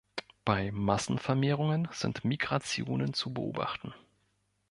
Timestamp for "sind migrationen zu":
1.91-3.31